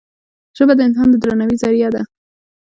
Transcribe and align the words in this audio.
ژبه 0.57 0.73
د 0.75 0.79
انسان 0.87 1.07
د 1.09 1.15
درناوي 1.21 1.55
زریعه 1.61 1.89
ده 1.95 2.01